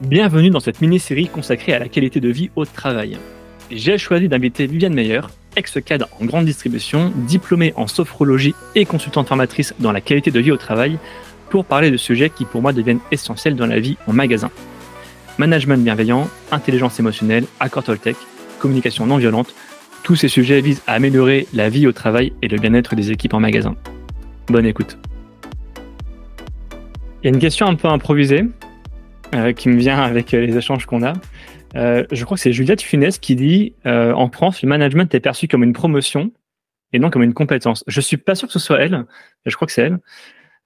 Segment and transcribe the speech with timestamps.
[0.00, 3.18] Bienvenue dans cette mini-série consacrée à la qualité de vie au travail.
[3.68, 5.22] J'ai choisi d'inviter Viviane Meyer,
[5.56, 10.52] ex-cadre en grande distribution, diplômée en sophrologie et consultante formatrice dans la qualité de vie
[10.52, 11.00] au travail,
[11.50, 14.52] pour parler de sujets qui pour moi deviennent essentiels dans la vie en magasin.
[15.36, 18.16] Management bienveillant, intelligence émotionnelle, accord Toltec,
[18.60, 19.52] communication non violente,
[20.04, 23.34] tous ces sujets visent à améliorer la vie au travail et le bien-être des équipes
[23.34, 23.74] en magasin.
[24.46, 24.96] Bonne écoute.
[27.20, 28.44] Il y a une question un peu improvisée
[29.34, 31.12] euh, qui me vient avec euh, les échanges qu'on a.
[31.76, 35.48] Euh, je crois que c'est Juliette Funès qui dit en France, le management est perçu
[35.48, 36.32] comme une promotion
[36.94, 37.84] et non comme une compétence.
[37.86, 39.04] Je suis pas sûr que ce soit elle,
[39.44, 39.98] mais je crois que c'est elle.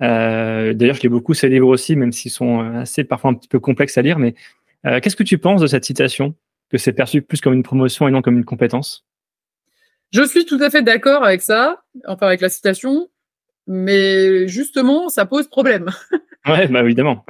[0.01, 3.59] D'ailleurs, je lis beaucoup ses livres aussi, même s'ils sont assez parfois un petit peu
[3.59, 4.21] complexes à lire.
[4.21, 4.35] Mais
[4.85, 6.37] qu'est-ce que tu penses de cette citation
[6.71, 9.05] que c'est perçu plus comme une promotion et non comme une compétence?
[10.13, 13.09] Je suis tout à fait d'accord avec ça, enfin avec la citation,
[13.67, 15.91] mais justement, ça pose problème.
[16.47, 17.25] ouais, bah évidemment.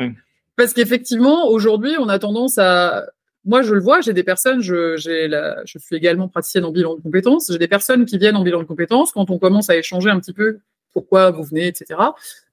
[0.56, 3.04] Parce qu'effectivement, aujourd'hui, on a tendance à.
[3.44, 6.70] Moi, je le vois, j'ai des personnes, je, j'ai la, je suis également praticienne en
[6.70, 7.50] bilan de compétences.
[7.50, 10.20] J'ai des personnes qui viennent en bilan de compétences quand on commence à échanger un
[10.20, 10.60] petit peu
[10.92, 11.98] pourquoi vous venez, etc.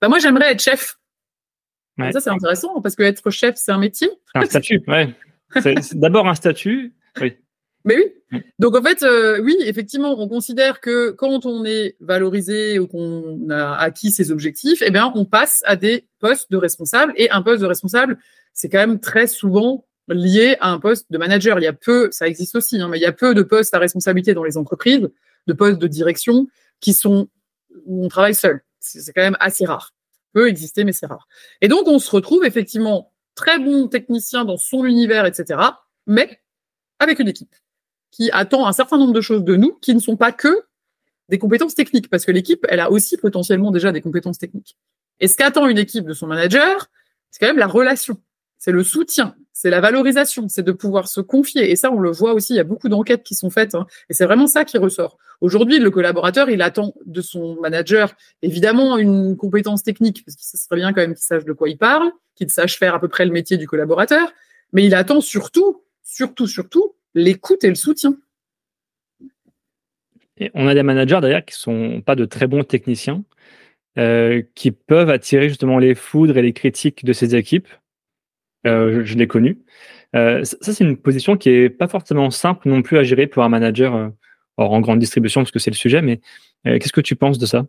[0.01, 0.97] Bah, moi, j'aimerais être chef.
[2.11, 4.09] Ça, c'est intéressant parce que être chef, c'est un métier.
[4.33, 5.13] Un statut, ouais.
[5.61, 6.93] C'est d'abord un statut.
[7.19, 7.35] Oui.
[7.85, 8.41] Mais oui.
[8.59, 13.49] Donc en fait, euh, oui, effectivement, on considère que quand on est valorisé ou qu'on
[13.49, 17.13] a acquis ses objectifs, eh bien, on passe à des postes de responsable.
[17.15, 18.19] Et un poste de responsable,
[18.53, 21.59] c'est quand même très souvent lié à un poste de manager.
[21.59, 23.73] Il y a peu, ça existe aussi, hein, mais il y a peu de postes
[23.73, 25.09] à responsabilité dans les entreprises,
[25.47, 26.47] de postes de direction
[26.81, 27.29] qui sont
[27.85, 28.61] où on travaille seul.
[28.79, 29.93] C'est quand même assez rare.
[30.33, 31.27] Peut exister, mais c'est rare.
[31.61, 35.59] Et donc, on se retrouve effectivement très bon technicien dans son univers, etc.,
[36.07, 36.39] mais
[36.99, 37.55] avec une équipe
[38.11, 40.63] qui attend un certain nombre de choses de nous qui ne sont pas que
[41.29, 44.77] des compétences techniques, parce que l'équipe, elle a aussi potentiellement déjà des compétences techniques.
[45.19, 46.89] Et ce qu'attend une équipe de son manager,
[47.29, 48.17] c'est quand même la relation,
[48.57, 51.69] c'est le soutien, c'est la valorisation, c'est de pouvoir se confier.
[51.69, 53.85] Et ça, on le voit aussi, il y a beaucoup d'enquêtes qui sont faites, hein,
[54.09, 55.17] et c'est vraiment ça qui ressort.
[55.41, 60.57] Aujourd'hui, le collaborateur, il attend de son manager évidemment une compétence technique, parce que ça
[60.57, 63.07] serait bien quand même qu'il sache de quoi il parle, qu'il sache faire à peu
[63.07, 64.31] près le métier du collaborateur,
[64.73, 68.15] mais il attend surtout, surtout, surtout l'écoute et le soutien.
[70.37, 73.23] Et on a des managers d'ailleurs qui sont pas de très bons techniciens,
[73.97, 77.67] euh, qui peuvent attirer justement les foudres et les critiques de ces équipes.
[78.67, 79.59] Euh, je, l'ai connu.
[80.15, 83.43] Euh, ça, c'est une position qui est pas forcément simple non plus à gérer pour
[83.43, 84.11] un manager
[84.57, 86.01] en grande distribution, parce que c'est le sujet.
[86.01, 86.19] Mais
[86.65, 87.65] qu'est-ce que tu penses de ça?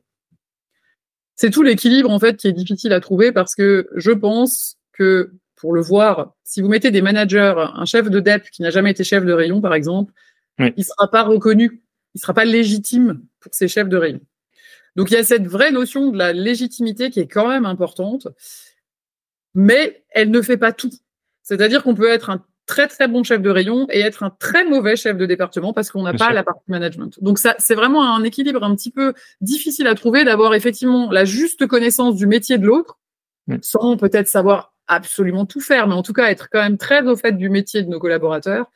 [1.36, 5.32] C'est tout l'équilibre en fait qui est difficile à trouver parce que je pense que
[5.60, 8.92] pour le voir, si vous mettez des managers, un chef de DEP qui n'a jamais
[8.92, 10.12] été chef de rayon, par exemple,
[10.58, 11.82] il ne sera pas reconnu,
[12.14, 14.20] il ne sera pas légitime pour ses chefs de rayon.
[14.96, 18.28] Donc il y a cette vraie notion de la légitimité qui est quand même importante,
[19.54, 20.92] mais elle ne fait pas tout.
[21.42, 24.64] C'est-à-dire qu'on peut être un très très bon chef de rayon et être un très
[24.64, 27.22] mauvais chef de département parce qu'on n'a pas la partie management.
[27.22, 31.24] Donc ça, c'est vraiment un équilibre un petit peu difficile à trouver d'avoir effectivement la
[31.24, 32.98] juste connaissance du métier de l'autre,
[33.62, 37.16] sans peut-être savoir absolument tout faire, mais en tout cas être quand même très au
[37.16, 38.66] fait du métier de nos collaborateurs,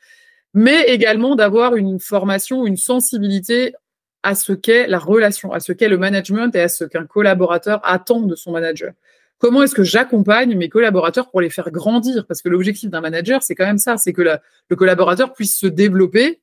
[0.53, 3.75] mais également d'avoir une formation, une sensibilité
[4.23, 7.79] à ce qu'est la relation, à ce qu'est le management et à ce qu'un collaborateur
[7.83, 8.93] attend de son manager.
[9.37, 12.25] Comment est-ce que j'accompagne mes collaborateurs pour les faire grandir?
[12.25, 15.67] Parce que l'objectif d'un manager, c'est quand même ça, c'est que le collaborateur puisse se
[15.67, 16.41] développer,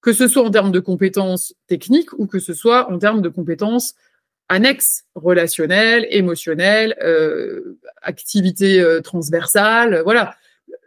[0.00, 3.28] que ce soit en termes de compétences techniques ou que ce soit en termes de
[3.28, 3.94] compétences
[4.48, 10.34] annexes, relationnelles, émotionnelles, euh, activités euh, transversales, voilà.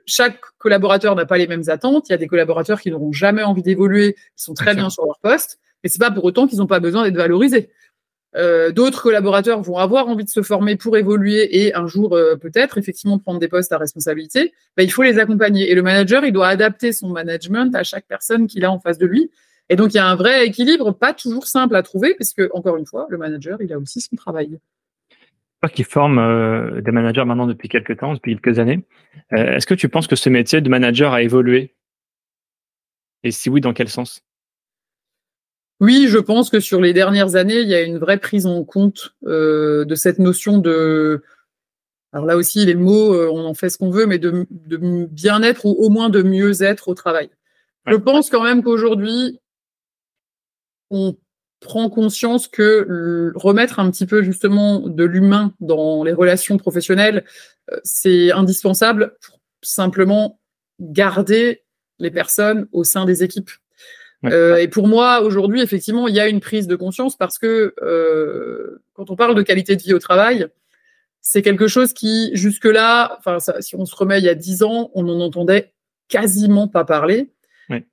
[0.05, 2.09] Chaque collaborateur n'a pas les mêmes attentes.
[2.09, 5.05] Il y a des collaborateurs qui n'auront jamais envie d'évoluer, qui sont très bien sur
[5.05, 7.69] leur poste, mais c'est pas pour autant qu'ils n'ont pas besoin d'être valorisés.
[8.35, 12.35] Euh, D'autres collaborateurs vont avoir envie de se former pour évoluer et un jour euh,
[12.35, 14.53] peut-être effectivement prendre des postes à responsabilité.
[14.78, 18.05] Ben, il faut les accompagner et le manager il doit adapter son management à chaque
[18.07, 19.29] personne qu'il a en face de lui
[19.72, 22.76] et donc, il y a un vrai équilibre, pas toujours simple à trouver, puisque, encore
[22.76, 24.59] une fois, le manager, il a aussi son travail.
[25.62, 28.85] Toi qui forme euh, des managers maintenant depuis quelques temps, depuis quelques années,
[29.32, 31.73] euh, est-ce que tu penses que ce métier de manager a évolué?
[33.23, 34.26] Et si oui, dans quel sens?
[35.79, 38.66] Oui, je pense que sur les dernières années, il y a une vraie prise en
[38.66, 41.24] compte euh, de cette notion de.
[42.12, 44.46] Alors là aussi, les mots, on en fait ce qu'on veut, mais de,
[45.09, 47.29] bien-être ou au moins de mieux-être au travail.
[47.88, 49.40] Je pense quand même qu'aujourd'hui,
[50.91, 51.17] on
[51.59, 57.23] prend conscience que remettre un petit peu justement de l'humain dans les relations professionnelles,
[57.72, 60.40] euh, c'est indispensable pour simplement
[60.79, 61.64] garder
[61.99, 63.52] les personnes au sein des équipes.
[64.26, 67.73] Euh, et pour moi, aujourd'hui, effectivement, il y a une prise de conscience parce que
[67.82, 70.47] euh, quand on parle de qualité de vie au travail,
[71.22, 74.91] c'est quelque chose qui, jusque-là, enfin, si on se remet il y a dix ans,
[74.93, 75.73] on n'en entendait
[76.08, 77.29] quasiment pas parler.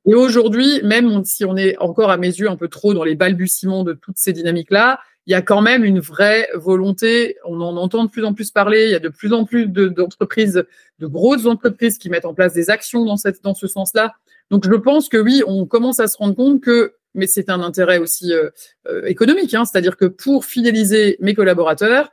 [0.07, 3.15] Et aujourd'hui, même si on est encore à mes yeux un peu trop dans les
[3.15, 7.37] balbutiements de toutes ces dynamiques-là, il y a quand même une vraie volonté.
[7.45, 8.87] On en entend de plus en plus parler.
[8.87, 10.65] Il y a de plus en plus d'entreprises,
[10.99, 14.15] de, grosses entreprises qui mettent en place des actions dans, cette, dans ce sens-là.
[14.51, 17.61] Donc, je pense que oui, on commence à se rendre compte que, mais c'est un
[17.61, 18.49] intérêt aussi euh,
[18.89, 22.11] euh, économique, hein, c'est-à-dire que pour fidéliser mes collaborateurs,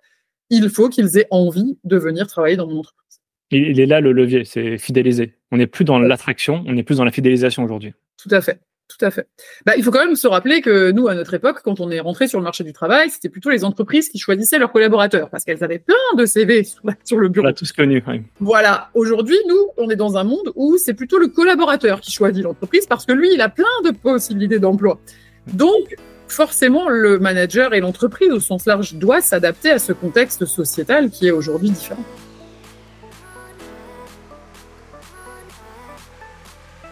[0.50, 3.22] il faut qu'ils aient envie de venir travailler dans mon entreprise.
[3.52, 5.36] Il est là le levier, c'est fidéliser.
[5.56, 7.94] On n'est plus dans l'attraction, on est plus dans la fidélisation aujourd'hui.
[8.22, 8.60] Tout à fait.
[8.90, 9.30] Tout à fait.
[9.66, 12.02] Bah, il faut quand même se rappeler que nous, à notre époque, quand on est
[12.02, 15.46] rentré sur le marché du travail, c'était plutôt les entreprises qui choisissaient leurs collaborateurs parce
[15.46, 16.68] qu'elles avaient plein de CV
[17.06, 17.46] sur le bureau.
[17.46, 18.04] On a tous connu.
[18.42, 18.90] Voilà.
[18.96, 22.86] Aujourd'hui, nous, on est dans un monde où c'est plutôt le collaborateur qui choisit l'entreprise
[22.86, 25.00] parce que lui, il a plein de possibilités d'emploi.
[25.48, 25.96] Donc,
[26.28, 31.28] forcément, le manager et l'entreprise au sens large doivent s'adapter à ce contexte sociétal qui
[31.28, 32.04] est aujourd'hui différent.